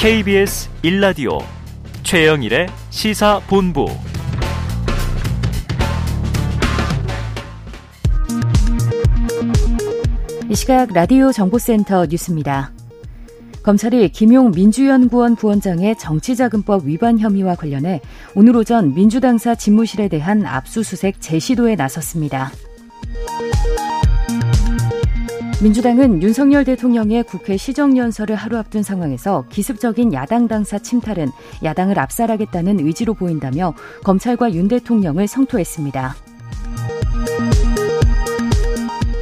[0.00, 1.44] KBS 1라디오
[2.04, 3.84] 최영일의 시사본부
[10.48, 12.72] 이 시각 라디오 정보센터 뉴스입니다.
[13.62, 18.00] 검찰이 김용 민주연구원 부원장의 정치자금법 위반 혐의와 관련해
[18.34, 22.52] 오늘 오전 민주당사 집무실에 대한 압수수색 재시도에 나섰습니다.
[25.62, 31.28] 민주당은 윤석열 대통령의 국회 시정연설을 하루 앞둔 상황에서 기습적인 야당 당사 침탈은
[31.62, 36.14] 야당을 압살하겠다는 의지로 보인다며 검찰과 윤 대통령을 성토했습니다.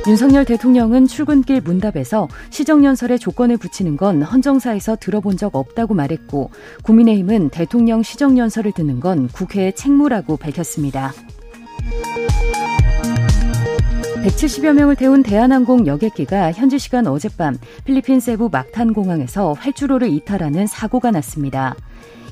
[0.06, 6.52] 윤석열 대통령은 출근길 문답에서 시정연설에 조건을 붙이는 건 헌정사에서 들어본 적 없다고 말했고
[6.84, 11.12] 국민의힘은 대통령 시정연설을 듣는 건 국회의 책무라고 밝혔습니다.
[14.29, 21.10] 170여 명을 태운 대한항공 여객기가 현지 시간 어젯밤 필리핀 세부 막탄 공항에서 활주로를 이탈하는 사고가
[21.10, 21.74] 났습니다.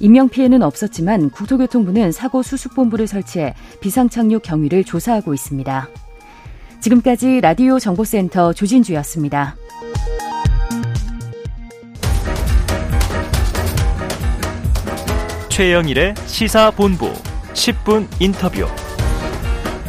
[0.00, 5.88] 인명피해는 없었지만 국토교통부는 사고 수습본부를 설치해 비상착륙 경위를 조사하고 있습니다.
[6.80, 9.56] 지금까지 라디오 정보센터 조진주였습니다.
[15.48, 17.10] 최영일의 시사본부
[17.54, 18.66] 10분 인터뷰.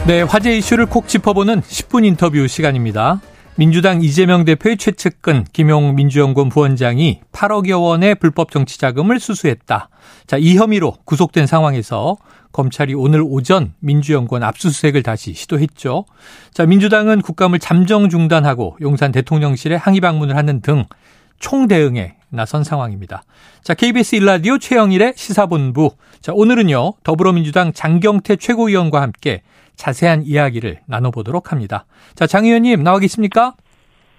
[0.07, 3.19] 네, 화제 이슈를 콕 짚어보는 10분 인터뷰 시간입니다.
[3.57, 9.89] 민주당 이재명 대표의 최측근 김용 민주연구원 부원장이 8억여 원의 불법 정치 자금을 수수했다.
[10.25, 12.15] 자, 이 혐의로 구속된 상황에서
[12.53, 16.05] 검찰이 오늘 오전 민주연구원 압수수색을 다시 시도했죠.
[16.53, 20.85] 자, 민주당은 국감을 잠정 중단하고 용산 대통령실에 항의 방문을 하는 등
[21.39, 23.23] 총대응에 나선 상황입니다.
[23.61, 25.91] 자, KBS 일라디오 최영일의 시사본부.
[26.21, 29.41] 자, 오늘은요, 더불어민주당 장경태 최고위원과 함께
[29.77, 31.85] 자세한 이야기를 나눠보도록 합니다.
[32.15, 33.53] 자, 장 의원님 나와 계십니까?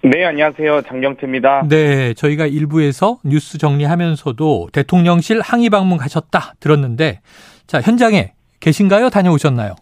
[0.01, 0.81] 네, 안녕하세요.
[0.83, 1.67] 장경태입니다.
[1.67, 7.19] 네, 저희가 일부에서 뉴스 정리하면서도 대통령실 항의 방문 가셨다 들었는데,
[7.67, 8.31] 자, 현장에
[8.61, 9.09] 계신가요?
[9.09, 9.75] 다녀오셨나요?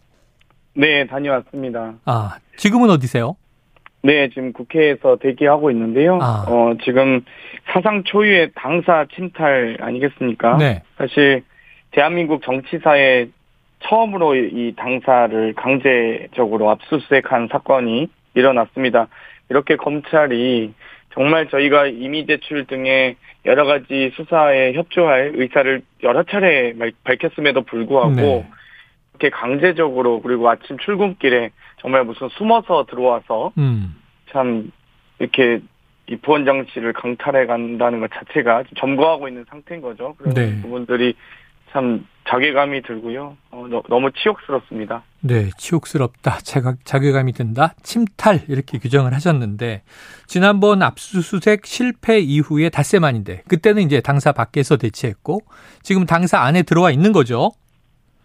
[0.75, 1.93] 네, 다녀왔습니다.
[2.05, 3.35] 아, 지금은 어디세요?
[4.01, 6.17] 네, 지금 국회에서 대기하고 있는데요.
[6.21, 6.45] 아.
[6.47, 7.23] 어, 지금
[7.71, 10.57] 사상 초유의 당사 침탈 아니겠습니까?
[10.57, 10.81] 네.
[10.97, 11.43] 사실
[11.91, 13.27] 대한민국 정치사에
[13.79, 19.07] 처음으로 이 당사를 강제적으로 압수수색한 사건이 일어났습니다.
[19.49, 20.73] 이렇게 검찰이
[21.13, 23.15] 정말 저희가 이미 제출 등의
[23.45, 26.73] 여러 가지 수사에 협조할 의사를 여러 차례
[27.03, 28.47] 밝혔음에도 불구하고 네.
[29.13, 33.95] 이렇게 강제적으로 그리고 아침 출근길에 정말 무슨 숨어서 들어와서 음.
[34.31, 34.71] 참
[35.19, 35.59] 이렇게
[36.07, 40.15] 이 부원장실을 강탈해 간다는 것 자체가 점거하고 있는 상태인 거죠.
[40.17, 40.61] 그런 네.
[40.61, 41.15] 부분들이
[41.71, 43.37] 참 자괴감이 들고요.
[43.51, 45.03] 어, 너, 너무 치욕스럽습니다.
[45.21, 46.39] 네, 치욕스럽다.
[46.43, 47.73] 자각, 자괴감이 든다.
[47.83, 49.83] 침탈 이렇게 규정을 하셨는데
[50.27, 55.41] 지난번 압수수색 실패 이후에 닷새 만인데 그때는 이제 당사 밖에서 대치했고
[55.83, 57.51] 지금 당사 안에 들어와 있는 거죠.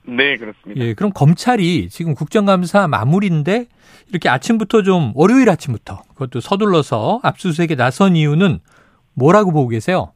[0.05, 0.85] 네, 그렇습니다.
[0.85, 3.67] 예, 그럼 검찰이 지금 국정감사 마무리인데
[4.11, 8.59] 이렇게 아침부터 좀 월요일 아침부터 그것도 서둘러서 압수수색에 나선 이유는
[9.15, 10.13] 뭐라고 보고 계세요?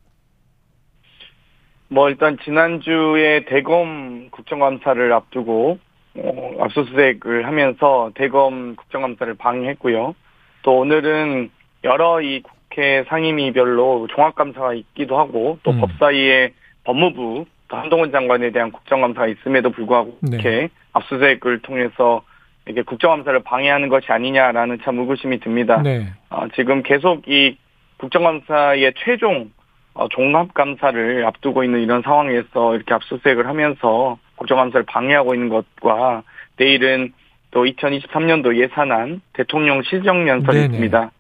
[1.89, 5.79] 뭐 일단 지난주에 대검 국정감사를 앞두고
[6.19, 10.15] 어, 압수수색을 하면서 대검 국정감사를 방해했고요.
[10.63, 11.51] 또 오늘은
[11.85, 15.81] 여러 이 국회 상임위별로 종합감사가 있기도 하고 또 음.
[15.81, 16.53] 법사위에
[16.85, 20.37] 법무부 또 한동훈 장관에 대한 국정감사가 있음에도 불구하고 네.
[20.37, 22.23] 이렇게 압수수색을 통해서
[22.69, 25.81] 이게 국정감사를 방해하는 것이 아니냐라는 참 의구심이 듭니다.
[25.83, 26.07] 네.
[26.31, 27.57] 어, 지금 계속 이
[27.99, 29.51] 국정감사의 최종
[29.97, 36.23] 어, 종합감사를 앞두고 있는 이런 상황에서 이렇게 압수수색을 하면서 국정감사를 방해하고 있는 것과
[36.59, 37.15] 내일은
[37.51, 40.65] 또 2023년도 예산안 대통령 시정연설이 네네.
[40.67, 41.11] 있습니다.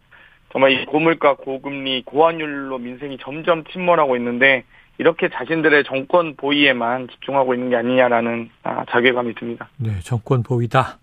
[0.53, 4.65] 정말 이 고물가 고금리 고환율로 민생이 점점 침몰하고 있는데
[4.99, 9.69] 이렇게 자신들의 정권 보위에만 집중하고 있는 게 아니냐라는 아, 자괴감이 듭니다.
[9.77, 10.99] 네, 정권 보위다.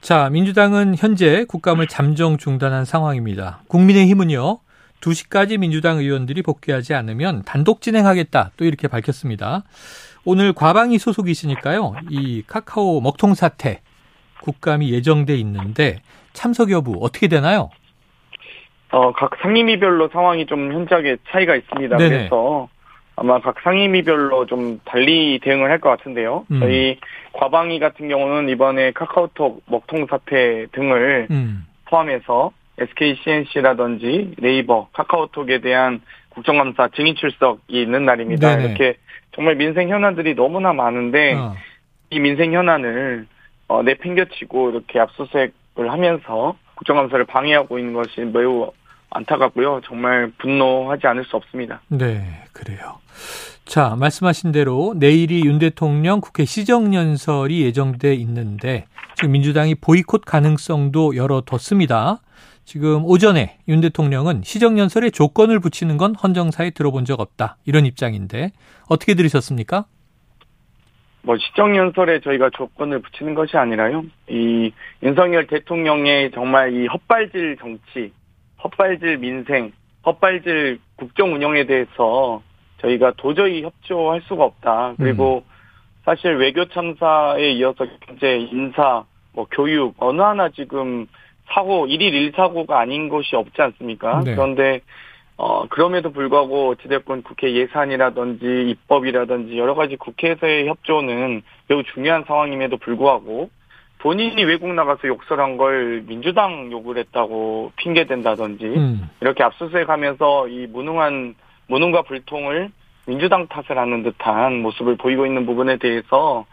[0.00, 3.60] 자, 민주당은 현재 국감을 잠정 중단한 상황입니다.
[3.68, 4.58] 국민의힘은요,
[5.00, 8.52] 2시까지 민주당 의원들이 복귀하지 않으면 단독 진행하겠다.
[8.56, 9.62] 또 이렇게 밝혔습니다.
[10.24, 13.80] 오늘 과방위 소속이시니까요, 이 카카오 먹통 사태,
[14.42, 16.00] 국감이 예정돼 있는데
[16.32, 17.70] 참석 여부 어떻게 되나요?
[18.90, 21.96] 어, 각 상임위별로 상황이 좀 현저하게 차이가 있습니다.
[21.96, 22.08] 네네.
[22.16, 22.68] 그래서
[23.16, 26.44] 아마 각 상임위별로 좀 달리 대응을 할 것 같은데요.
[26.50, 26.60] 음.
[26.60, 26.98] 저희
[27.32, 36.00] 과방위 같은 경우는 이번에 카카오톡 먹통 사태 등을 음, 포함해서 SK CNC라든지 네이버, 카카오톡에 대한
[36.30, 38.56] 국정감사 증인 출석이 있는 날입니다.
[38.56, 38.64] 네네.
[38.64, 38.98] 이렇게
[39.34, 41.54] 정말 민생 현안들이 너무나 많은데 어,
[42.10, 43.26] 이 민생 현안을
[43.68, 48.70] 어, 내팽겨치고 이렇게 압수수색을 하면서 국정감사를 방해하고 있는 것이 매우
[49.10, 49.80] 안타깝고요.
[49.84, 51.80] 정말 분노하지 않을 수 없습니다.
[51.88, 52.22] 네,
[52.52, 52.98] 그래요.
[53.64, 58.84] 자, 말씀하신 대로 내일이 윤 대통령 국회 시정연설이 예정돼 있는데
[59.14, 62.20] 지금 민주당이 보이콧 가능성도 열어뒀습니다.
[62.66, 67.58] 지금 오전에 윤 대통령은 시정연설에 조건을 붙이는 건 헌정사에 들어본 적 없다.
[67.64, 68.50] 이런 입장인데
[68.88, 69.84] 어떻게 들으셨습니까?
[71.22, 74.04] 뭐 시정연설에 저희가 조건을 붙이는 것이 아니라요.
[74.28, 78.12] 이 윤석열 대통령의 정말 이 헛발질 정치,
[78.62, 79.70] 헛발질 민생,
[80.04, 82.42] 헛발질 국정 운영에 대해서
[82.78, 84.94] 저희가 도저히 협조할 수가 없다.
[84.96, 85.52] 그리고 음.
[86.04, 91.06] 사실 외교 참사에 이어서 경제, 인사, 뭐 교육 어느 하나 지금
[91.48, 94.22] 사고 일일 일사고가 아닌 것이 없지 않습니까?
[94.24, 94.34] 네.
[94.34, 94.80] 그런데
[95.36, 103.50] 어 그럼에도 불구하고 어찌됐건 국회 예산이라든지 입법이라든지 여러 가지 국회에서의 협조는 매우 중요한 상황임에도 불구하고
[103.98, 109.10] 본인이 외국 나가서 욕설한 걸 민주당 욕을 했다고 핑계댄다든지 음.
[109.20, 111.34] 이렇게 압수수색하면서 이 무능한
[111.68, 112.70] 무능과 불통을
[113.06, 116.46] 민주당 탓을 하는 듯한 모습을 보이고 있는 부분에 대해서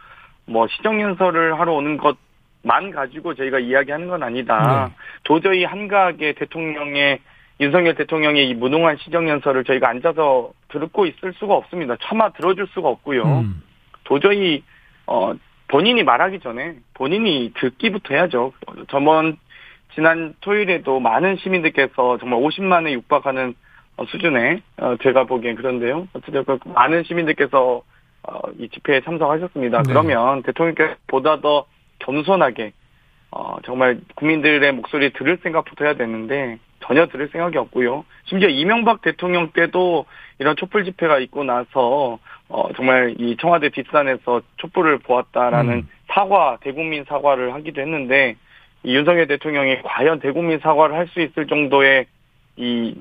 [0.46, 2.18] 뭐 시정연설을 하러 오는 것
[2.64, 4.88] 만 가지고 저희가 이야기하는 건 아니다.
[4.88, 4.96] 네.
[5.24, 7.20] 도저히 한가하게 대통령의
[7.60, 11.96] 윤석열 대통령의 이 무능한 시정 연설을 저희가 앉아서 듣고 있을 수가 없습니다.
[12.02, 13.24] 차마 들어줄 수가 없고요.
[13.24, 13.62] 음.
[14.06, 14.64] 도저히
[15.06, 15.34] 어
[15.68, 18.54] 본인이 말하기 전에 본인이 듣기부터 해야죠.
[18.90, 19.38] 저번
[19.94, 23.54] 지난 토요일에도 많은 시민들께서 정말 50만에 육박하는
[23.98, 26.08] 어, 수준의 어, 제가 보기엔 그런데요.
[26.14, 27.84] 어쨌든 그 많은 시민들께서
[28.24, 29.84] 어, 이 집회에 참석하셨습니다.
[29.84, 29.84] 네.
[29.88, 31.66] 그러면 대통령께서 보다 더
[32.06, 32.74] 겸손하게
[33.66, 38.06] 정말 국민들의 목소리 들을 생각부터 해야 되는데 전혀 들을 생각이 없고요.
[38.26, 40.06] 심지어 이명박 대통령 때도
[40.40, 42.20] 이런 촛불 집회가 있고 나서
[42.76, 45.90] 정말 이 청와대 뒷산에서 촛불을 보았다라는 음.
[46.10, 48.36] 사과 대국민 사과를 하기도 했는데
[48.84, 52.06] 이 윤석열 대통령이 과연 대국민 사과를 할 수 있을 정도의
[52.58, 52.96] 이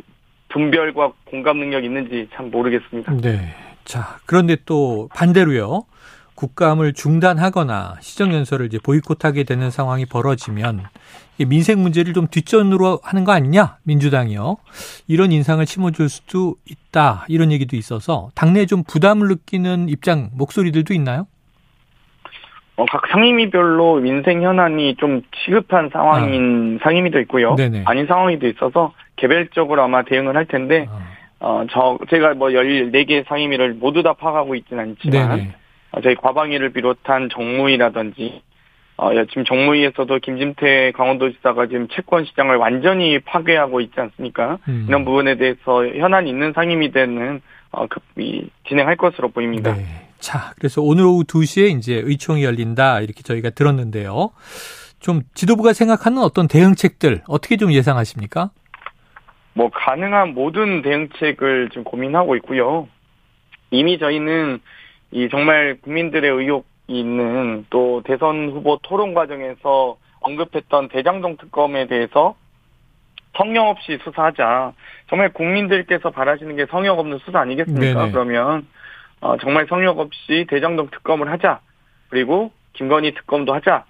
[0.49, 3.13] 분별과 공감 능력이 있는지 참 모르겠습니다.
[3.21, 3.55] 네.
[3.85, 5.85] 자, 그런데 또 반대로요.
[6.35, 10.85] 국감을 중단하거나 시정연설을 이제 보이콧하게 되는 상황이 벌어지면
[11.47, 14.57] 민생 문제를 좀 뒷전으로 하는 거 아니냐 민주당이요
[15.09, 21.27] 이런 인상을 심어줄 수도 있다 이런 얘기도 있어서 당내 좀 부담을 느끼는 입장 목소리들도 있나요?
[22.77, 26.85] 어, 각 상임위별로 민생 현안이 좀 시급한 상황인 아.
[26.85, 27.55] 상임위도 있고요.
[27.55, 27.83] 네네.
[27.85, 31.01] 아닌 상황이도 있어서 개별적으로 아마 대응을 할 텐데, 아.
[31.41, 35.62] 어, 저, 제가 뭐 14개 상임위를 모두 다 파악하고 있지는 않지만, 어,
[36.03, 38.43] 저희 과방위를 비롯한 정무위라든지,
[38.97, 44.59] 어, 지금 정무위에서도 김진태 강원도지사가 지금 채권 시장을 완전히 파괴하고 있지 않습니까?
[44.69, 44.87] 음.
[44.89, 47.41] 이런 부분에 대해서 현안 있는 상임위대는
[47.73, 49.75] 어, 급히 진행할 것으로 보입니다.
[49.75, 49.85] 네.
[50.19, 54.31] 자, 그래서 오늘 오후 2시에 이제 의총이 열린다 이렇게 저희가 들었는데요.
[55.01, 58.51] 좀 지도부가 생각하는 어떤 대응책들 어떻게 좀 예상하십니까?
[59.55, 62.89] 뭐 가능한 모든 대응책을 지금 고민하고 있고요.
[63.71, 64.61] 이미 저희는
[65.13, 72.35] 이 정말 국민들의 의혹이 있는 또 대선 후보 토론 과정에서 언급했던 대장동 특검에 대해서
[73.37, 74.73] 성역 없이 수사하자.
[75.09, 78.01] 정말 국민들께서 바라시는 게 성역 없는 수사 아니겠습니까?
[78.01, 78.13] 네네.
[78.13, 78.67] 그러면
[79.21, 81.61] 어, 정말 성역 없이 대장동 특검을 하자.
[82.09, 83.85] 그리고 김건희 특검도 하자.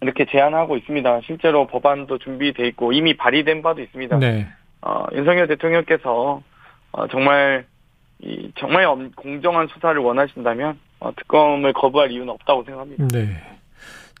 [0.00, 1.20] 이렇게 제안하고 있습니다.
[1.24, 4.18] 실제로 법안도 준비돼 있고 이미 발의된 바도 있습니다.
[4.18, 4.46] 네.
[4.82, 6.42] 어, 윤석열 대통령께서
[6.92, 7.66] 어, 정말
[8.22, 8.86] 이 정말
[9.16, 13.08] 공정한 수사를 원하신다면 어, 특검을 거부할 이유는 없다고 생각합니다.
[13.08, 13.36] 네.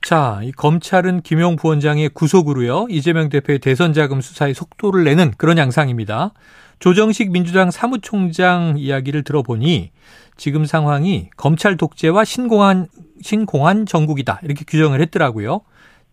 [0.02, 2.86] 자, 이 검찰은 김용 부원장의 구속으로요.
[2.88, 6.32] 이재명 대표의 대선 자금 수사에 속도를 내는 그런 양상입니다.
[6.78, 9.90] 조정식 민주당 사무총장 이야기를 들어보니
[10.38, 12.86] 지금 상황이 검찰 독재와 신공한
[13.20, 15.60] 신공한 정국이다 이렇게 규정을 했더라고요.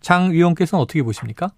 [0.02, 1.52] 장 의원께서는 어떻게 보십니까?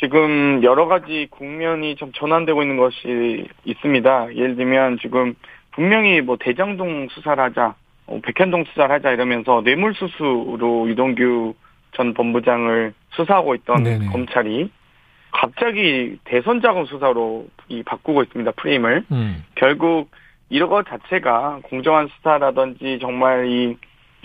[0.00, 4.34] 지금 여러 가지 국면이 좀 전환되고 있는 것이 있습니다.
[4.34, 5.34] 예를 들면 지금
[5.72, 7.74] 분명히 뭐 대장동 수사를 하자,
[8.06, 11.54] 어, 백현동 수사를 하자 이러면서 뇌물수수로 유동규
[11.92, 14.06] 전 본부장을 수사하고 있던 네네.
[14.06, 14.70] 검찰이
[15.30, 19.44] 갑자기 대선 자금 수사로 이 바꾸고 있습니다 프레임을 음.
[19.54, 20.10] 결국
[20.48, 23.76] 이런 것 자체가 공정한 수사라든지 정말 이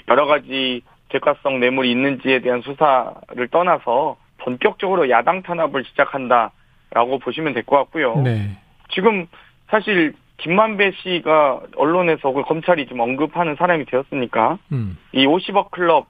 [0.08, 7.78] 여러 가지 대가성 뇌물이 있는지에 대한 수사를 떠나서 본격적으로 야당 탄압을 시작한다라고 보시면 될 것
[7.78, 8.16] 같고요.
[8.22, 8.58] 네.
[8.94, 9.28] 지금
[9.70, 14.98] 사실 김만배 씨가 언론에서 그 검찰이 좀 언급하는 사람이 되었으니까 음.
[15.14, 16.08] 이 50억 클럽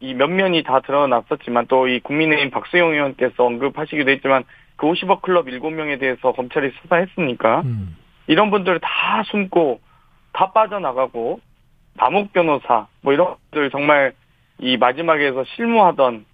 [0.00, 4.44] 이 면면이 다 드러났었지만 또 이 국민의힘 박수영 의원께서 언급하시기도 했지만
[4.76, 7.96] 그 50억 클럽 7명에 대해서 검찰이 수사했으니까 음.
[8.26, 9.80] 이런 분들 다 숨고
[10.32, 11.40] 다 빠져나가고
[11.94, 14.12] 남욱 변호사 뭐 이런 분들 정말
[14.58, 16.24] 이 마지막에서 실무하던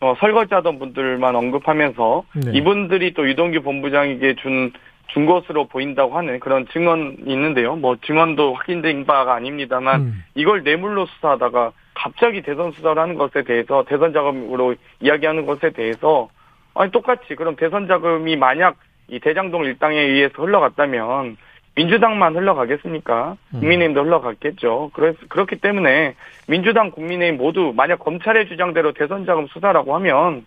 [0.00, 2.52] 어, 설거지하던 분들만 언급하면서 네.
[2.54, 4.72] 이분들이 또 유동규 본부장에게 준
[5.12, 7.76] 준 것으로 보인다고 하는 그런 증언이 있는데요.
[7.76, 10.24] 뭐 증언도 확인된 바가 아닙니다만 음.
[10.34, 16.28] 이걸 뇌물로 수사하다가 갑자기 대선 수사를 하는 것에 대해서 대선 자금으로 이야기하는 것에 대해서
[16.74, 18.76] 아니 똑같이 그럼 대선 자금이 만약
[19.08, 21.36] 이 대장동 일당에 의해서 흘러갔다면
[21.80, 23.36] 민주당만 흘러가겠습니까?
[23.54, 23.60] 음.
[23.60, 24.90] 국민의힘도 흘러갔겠죠.
[24.92, 26.14] 그래서 그렇기 때문에
[26.46, 30.44] 민주당, 국민의힘 모두 만약 검찰의 주장대로 대선 자금 수사라고 하면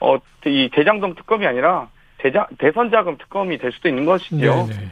[0.00, 1.88] 어 이 대장동 특검이 아니라
[2.18, 4.36] 대자, 대선 자금 특검이 될 수도 있는 것이죠.
[4.66, 4.90] 네네.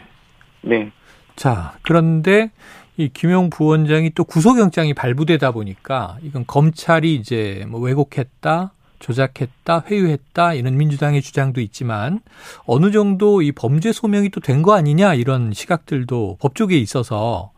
[0.63, 0.91] 네.
[1.37, 2.51] 자, 그런데
[2.97, 8.73] 이 김용 부원장이 또 구속영장이 발부되다 보니까 이건 검찰이 이제 뭐 왜곡했다,
[9.03, 12.21] 조작했다, 회유했다 이런 민주당의 주장도 있지만
[12.65, 17.51] 어느 정도 이 범죄 소명이 또 된 거 아니냐 이런 시각들도 법조계에 있어서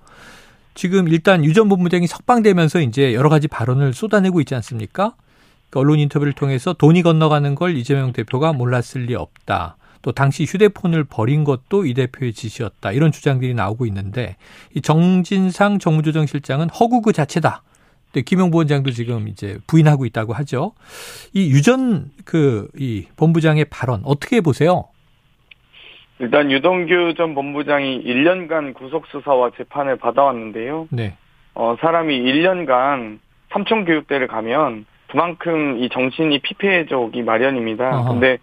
[0.74, 5.14] 지금 일단 유 전 본부장이 석방되면서 이제 여러 가지 발언을 쏟아내고 있지 않습니까?
[5.70, 9.76] 그러니까 언론 인터뷰를 통해서 돈이 건너가는 걸 이재명 대표가 몰랐을 리 없다.
[10.02, 12.92] 또 당시 휴대폰을 버린 것도 이 대표의 지시였다.
[12.92, 14.36] 이런 주장들이 나오고 있는데
[14.74, 17.62] 이 정진상 정무조정실장은 허구 그 자체다.
[18.14, 20.72] 네, 김용 부원장도 지금 이제 부인하고 있다고 하죠.
[21.32, 24.84] 이 유전 그 이 본부장의 발언 어떻게 보세요?
[26.20, 30.86] 일단 유동규 전 본부장이 1년간 구속 수사와 재판을 받아왔는데요.
[30.90, 31.16] 네.
[31.54, 33.18] 어 사람이 1년간
[33.50, 37.98] 삼청 교육대를 가면 그만큼 이 정신이 피폐해져 오기 마련입니다.
[38.00, 38.12] 어허.
[38.12, 38.38] 근데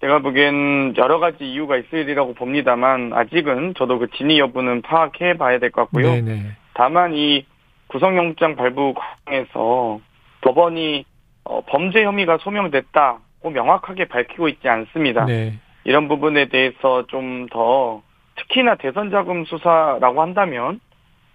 [0.00, 5.70] 제가 보기엔 여러 가지 이유가 있으리라고 봅니다만 아직은 저도 그 진위 여부는 파악해 봐야 될
[5.70, 6.10] 것 같고요.
[6.12, 6.42] 네네.
[6.74, 7.46] 다만 이
[7.88, 10.00] 구속영장 발부 과정에서
[10.42, 11.04] 법원이
[11.44, 15.24] 어, 범죄 혐의가 소명됐다고 명확하게 밝히고 있지 않습니다.
[15.26, 15.54] 네.
[15.84, 18.02] 이런 부분에 대해서 좀 더
[18.36, 20.80] 특히나 대선 자금 수사라고 한다면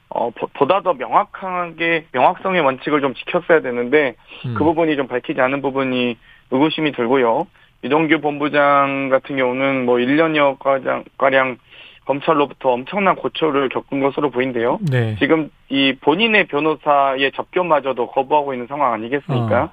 [0.10, 4.16] 어, 보- 보다 더 명확하게 명확성의 원칙을 좀 지켰어야 되는데
[4.46, 4.56] 음.
[4.58, 6.18] 그 부분이 좀 밝히지 않은 부분이
[6.52, 7.48] 의구심이 들고요.
[7.84, 11.58] 이동규 본부장 같은 경우는 뭐 1년여 가량, 가량
[12.06, 14.80] 검찰로부터 엄청난 고초를 겪은 것으로 보인대요.
[14.90, 15.16] 네.
[15.20, 19.72] 지금 이 본인의 변호사의 접견마저도 거부하고 있는 상황 아니겠습니까?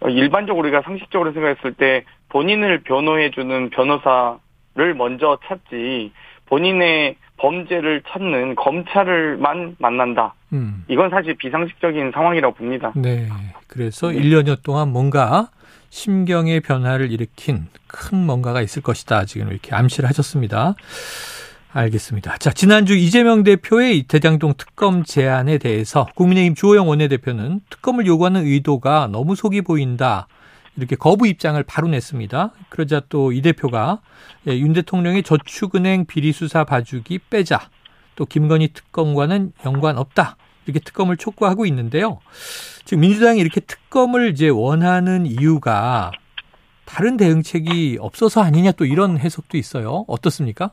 [0.00, 6.12] 어, 일반적으로 우리가 상식적으로 생각했을 때 본인을 변호해주는 변호사를 먼저 찾지
[6.46, 10.34] 본인의 범죄를 찾는 검찰을만 만난다.
[10.52, 10.84] 음.
[10.88, 12.92] 이건 사실 비상식적인 상황이라고 봅니다.
[12.96, 13.28] 네.
[13.66, 15.48] 그래서 1년여 동안 뭔가
[15.94, 19.26] 심경의 변화를 일으킨 큰 뭔가가 있을 것이다.
[19.26, 20.74] 지금 이렇게 암시를 하셨습니다.
[21.72, 22.36] 알겠습니다.
[22.38, 29.08] 자, 지난주 이재명 대표의 이 대장동 특검 제안에 대해서 국민의힘 주호영 원내대표는 특검을 요구하는 의도가
[29.12, 30.26] 너무 속이 보인다.
[30.76, 32.50] 이렇게 거부 입장을 바로 냈습니다.
[32.70, 34.00] 그러자 또 이 대표가
[34.48, 37.70] 예, 윤 대통령의 저축은행 비리 수사 봐주기 빼자.
[38.16, 40.36] 또 김건희 특검과는 연관 없다.
[40.66, 42.20] 이렇게 특검을 촉구하고 있는데요.
[42.84, 46.10] 지금 민주당이 이렇게 특검을 이제 원하는 이유가
[46.84, 50.04] 다른 대응책이 없어서 아니냐 또 이런 해석도 있어요.
[50.08, 50.70] 어떻습니까?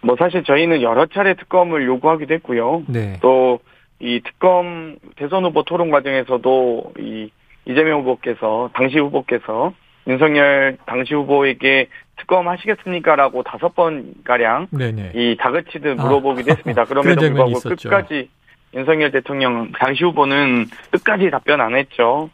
[0.00, 2.84] 뭐 사실 저희는 여러 차례 특검을 요구하기도 했고요.
[2.88, 3.18] 네.
[3.20, 3.58] 또
[4.00, 7.30] 이 특검 대선 후보 토론 과정에서도 이
[7.66, 9.72] 이재명 후보께서 당시 후보께서
[10.06, 15.12] 윤석열 당시 후보에게 특검 하시겠습니까라고 다섯 번 가량 네네.
[15.14, 16.02] 이 다그치듯 아.
[16.02, 16.84] 물어보기도 했습니다.
[16.86, 17.88] 그런 그럼에도 불구하고 있었죠.
[17.88, 18.28] 끝까지
[18.74, 22.30] 윤석열 대통령 당시 후보는 끝까지 답변 안 했죠.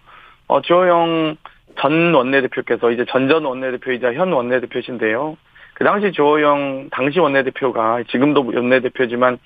[0.49, 1.37] 어, 주호영
[1.79, 5.37] 전 원내대표께서 이제 전전 원내대표이자 현 원내대표신데요.
[5.75, 9.39] 그 당시 주호영 당시 원내대표가 지금도 원내대표지만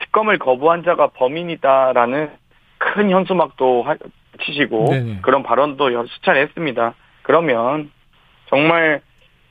[0.00, 2.30] 특검을 거부한 자가 범인이다라는
[2.78, 3.96] 큰 현수막도 하-
[4.44, 5.18] 치시고 네네.
[5.22, 6.94] 그런 발언도 수차례 했습니다.
[7.22, 7.90] 그러면
[8.48, 9.00] 정말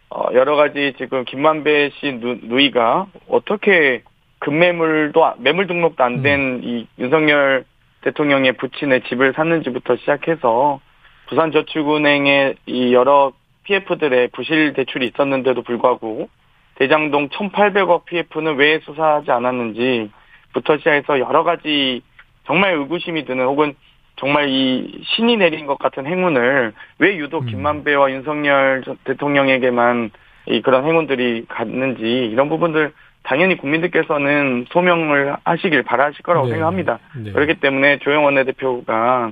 [0.09, 4.03] 어, 여러 가지 지금 김만배 씨 누, 누이가 어떻게
[4.39, 7.65] 급매물도 안- 매물 등록도 안 된이 윤석열
[8.01, 10.79] 대통령의 부친의 집을 샀는지부터 시작해서
[11.27, 13.33] 부산저축은행의 이 여러
[13.63, 16.29] PF들의 부실 대출이 있었는데도 불구하고
[16.75, 22.01] 대장동 1,800억 PF는 왜 수사하지 않았는지부터 시작해서 여러 가지
[22.45, 23.73] 정말 의구심이 드는 혹은
[24.17, 27.47] 정말 이 신이 내린 것 같은 행운을 왜 유독 음.
[27.47, 30.11] 김만배와 윤석열 전 대통령에게만
[30.47, 32.93] 이 그런 행운들이 갔는지 이런 부분들
[33.23, 36.53] 당연히 국민들께서는 소명을 하시길 바라실 거라고 네.
[36.53, 36.99] 생각합니다.
[37.15, 37.31] 네.
[37.31, 39.31] 그렇기 때문에 조영 원내대표가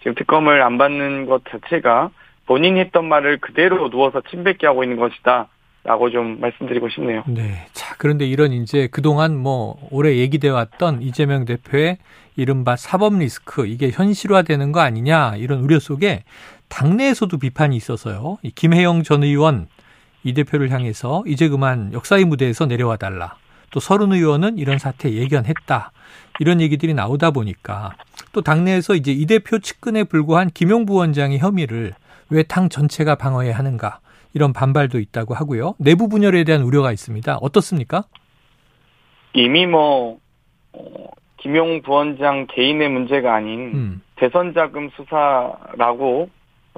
[0.00, 2.10] 지금 특검을 안 받는 것 자체가
[2.46, 5.48] 본인이 했던 말을 그대로 누워서 침뱉게 하고 있는 것이다.
[5.86, 7.22] 라고 좀 말씀드리고 싶네요.
[7.28, 7.66] 네.
[7.72, 11.98] 자, 그런데 이런 이제 그동안 뭐 오래 얘기돼 왔던 이재명 대표의
[12.34, 16.24] 이른바 사법 리스크 이게 현실화되는 거 아니냐 이런 우려 속에
[16.68, 18.38] 당내에서도 비판이 있어서요.
[18.42, 19.68] 이 김혜영 전 의원
[20.24, 23.36] 이 대표를 향해서 이제 그만 역사의 무대에서 내려와 달라.
[23.70, 25.92] 또 서른 의원은 이런 사태 예견했다.
[26.40, 27.92] 이런 얘기들이 나오다 보니까
[28.32, 31.94] 또 당내에서 이제 이 대표 측근에 불과한 김용 부 원장의 혐의를
[32.28, 34.00] 왜 당 전체가 방어해야 하는가?
[34.36, 35.74] 이런 반발도 있다고 하고요.
[35.78, 37.38] 내부 분열에 대한 우려가 있습니다.
[37.40, 38.04] 어떻습니까?
[39.32, 40.18] 이미 뭐
[40.72, 44.02] 어, 김용 부원장 개인의 문제가 아닌 음.
[44.14, 46.30] 대선 자금 수사라고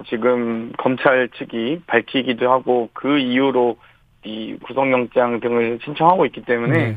[0.08, 3.76] 지금 검찰 측이 밝히기도 하고 그 이유로
[4.24, 6.96] 이 구속영장 등을 신청하고 있기 때문에 네.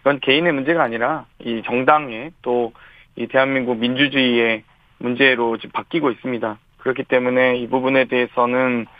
[0.00, 2.72] 이건 개인의 문제가 아니라 이 정당의 또
[3.16, 4.62] 이 대한민국 민주주의의
[4.98, 6.58] 문제로 지금 바뀌고 있습니다.
[6.78, 8.92] 그렇기 때문에 이 부분에 대해서는 어,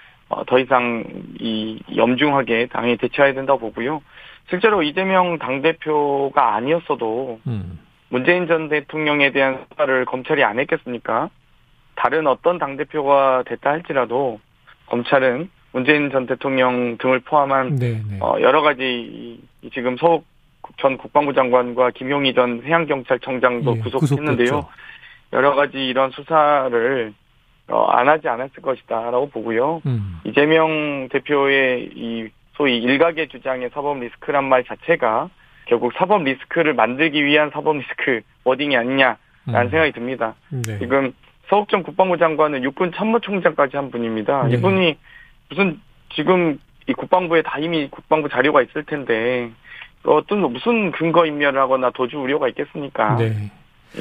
[0.47, 1.05] 더 이상
[1.39, 4.03] 이 염중하게 당연히 대처해야 된다고 보고요.
[4.49, 7.79] 실제로 이재명 당대표가 아니었어도 음.
[8.09, 11.31] 문재인 전 대통령에 대한 수사를 검찰이 안 했겠습니까?
[11.95, 14.41] 다른 어떤 당대표가 됐다 할지라도
[14.87, 18.19] 검찰은 문재인 전 대통령 등을 포함한 네, 네.
[18.21, 19.41] 어, 여러 가지
[19.73, 20.27] 지금 서욱
[20.79, 24.47] 전 국방부 장관과 김용희 전 해양경찰청장도 예, 구속했는데요.
[24.47, 24.69] 구속됐죠.
[25.33, 27.15] 여러 가지 이런 수사를
[27.69, 29.83] 어, 안 하지 않았을 것이다라고 보고요.
[29.87, 30.21] 음.
[30.25, 35.31] 이재명 대표의 이 소위 일각의 주장의 사법 리스크란 말 자체가
[35.67, 39.17] 결국 사법 리스크를 만들기 위한 사법 리스크 wording이 아니냐라는
[39.49, 39.71] 음.
[39.71, 40.35] 생각이 듭니다.
[40.51, 40.79] 네.
[40.79, 41.15] 지금
[41.49, 44.49] 서욱 전 국방부 장관은 육군 참모총장까지 한 분입니다.
[44.49, 44.57] 네.
[44.57, 44.99] 이분이
[45.49, 45.81] 무슨
[46.15, 49.51] 지금 이 국방부에 다 이미 국방부 자료가 있을 텐데
[50.05, 53.17] 어떤 무슨 증거 인멸을 하거나 도주 우려가 있겠습니까?
[53.17, 53.33] 네.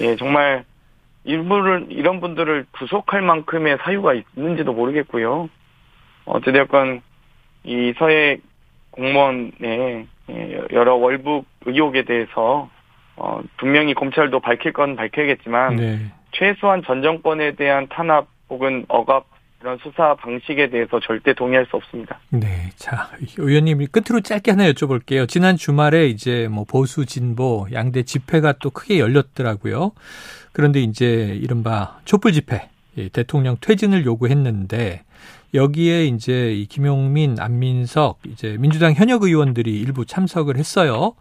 [0.02, 0.64] 예, 정말
[1.24, 5.50] 일부를 이런 분들을 구속할 만큼의 사유가 있는지도 모르겠고요.
[6.26, 7.02] 어찌되었건
[7.64, 8.40] 이 서해
[8.92, 12.70] 공무원의 예, 여러 월북 의혹에 대해서
[13.16, 16.00] 어, 분명히 검찰도 밝힐 건 밝혀야겠지만 네.
[16.32, 19.26] 최소한 전 정권에 대한 탄압 혹은 억압
[19.62, 22.20] 이런 수사 방식에 대해서 절대 동의할 수 없습니다.
[22.30, 22.72] 네.
[22.76, 25.28] 자, 의원님 끝으로 짧게 하나 여쭤볼게요.
[25.28, 29.92] 지난 주말에 이제 뭐 보수 진보 양대 집회가 또 크게 열렸더라고요.
[30.52, 35.04] 그런데 이제 이른바 촛불 집회, 예, 대통령 퇴진을 요구했는데
[35.54, 41.14] 여기에 이제 이 김용민, 안민석, 이제 민주당 현역 의원들이 일부 참석을 했어요.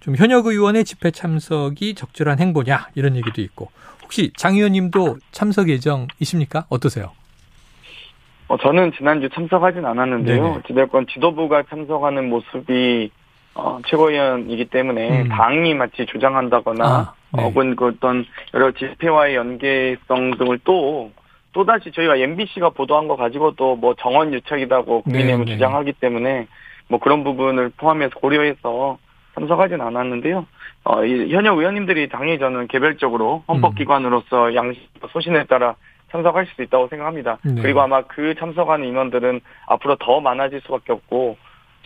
[0.00, 3.70] 좀 현역 의원의 집회 참석이 적절한 행보냐 이런 얘기도 있고
[4.02, 6.66] 혹시 장 의원님도 참석 예정이십니까?
[6.68, 7.12] 어떠세요?
[8.48, 10.42] 어, 저는 지난주 참석하진 않았는데요.
[10.42, 10.56] 네네.
[10.58, 13.10] 어찌됐건 지도부가 참석하는 모습이
[13.54, 15.28] 어, 최고위원이기 때문에 음.
[15.28, 17.42] 당이 마치 주장한다거나 아, 네.
[17.42, 21.10] 혹은 그 어떤 여러 집회와의 연계성 등을 또
[21.52, 25.56] 또다시 저희가 MBC가 보도한 거 가지고도 뭐 정원 유착이다고 국민의힘은 네, 네.
[25.56, 26.46] 주장하기 때문에
[26.88, 28.98] 뭐 그런 부분을 포함해서 고려해서
[29.34, 30.46] 참석하진 않았는데요.
[30.84, 33.54] 어, 이 현역 의원님들이 당연히 저는 개별적으로 음.
[33.54, 35.74] 헌법기관으로서 양식 소신에 따라
[36.10, 37.38] 참석할 수 있다고 생각합니다.
[37.42, 37.60] 네.
[37.60, 41.36] 그리고 아마 그 참석하는 인원들은 앞으로 더 많아질 수밖에 없고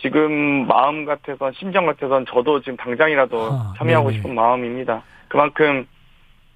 [0.01, 4.17] 지금 마음 같아선 심정 같아선 저도 지금 당장이라도 아, 참여하고 네네.
[4.17, 5.03] 싶은 마음입니다.
[5.27, 5.87] 그만큼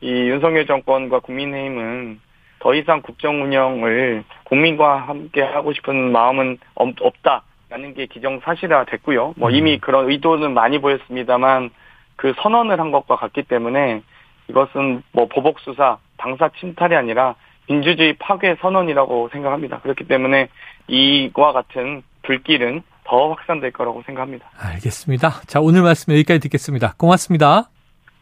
[0.02, 2.20] 이 윤석열 정권과 국민의힘은
[2.60, 9.36] 더 이상 국정 운영을 국민과 함께 하고 싶은 마음은 없- 없다라는 게 기정사실화 됐고요.
[9.38, 9.56] 뭐 음.
[9.56, 11.70] 이미 그런 의도는 많이 보였습니다만
[12.16, 14.02] 그 선언을 한 것과 같기 때문에
[14.50, 17.36] 이것은 뭐 보복 수사, 당사 침탈이 아니라
[17.68, 19.80] 민주주의 파괴 선언이라고 생각합니다.
[19.80, 20.50] 그렇기 때문에
[20.88, 24.50] 이와 같은 불길은 더 확산될 거라고 생각합니다.
[24.58, 25.42] 알겠습니다.
[25.48, 26.96] 자, 오늘 말씀 여기까지 듣겠습니다.
[26.98, 27.70] 고맙습니다.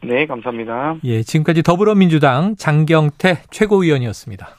[0.04, 0.98] 네, 감사합니다.
[1.06, 4.58] 예, 지금까지 더불어민주당 장경태 최고위원이었습니다.